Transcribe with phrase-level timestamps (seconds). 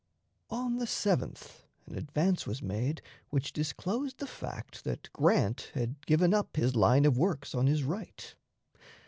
[0.49, 6.33] On the 7th an advance was made which disclosed the fact that Grant had given
[6.33, 8.33] up his line of works on his right.